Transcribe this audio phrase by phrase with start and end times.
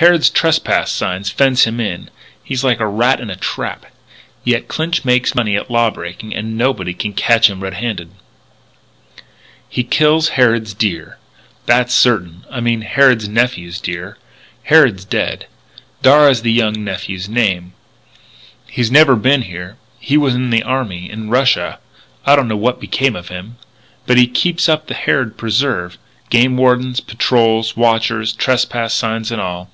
[0.00, 2.10] Harrod's trespass signs fence him in.
[2.44, 3.86] He's like a rat in a trap.
[4.44, 8.10] Yet Clinch makes money at law breaking and nobody can catch him red handed.
[9.70, 11.16] "He kills Harrod's deer.
[11.64, 12.44] That's certain.
[12.50, 14.18] I mean Harrod's nephew's deer.
[14.64, 15.46] Harrod's dead.
[16.02, 17.72] Darragh's the young nephew's name.
[18.68, 21.78] He's never been here he was in the army in Russia
[22.26, 23.56] I don't know what became of him
[24.06, 25.96] but he keeps up the Harrod preserve
[26.28, 29.70] game wardens, patrols, watchers, trespass signs and all."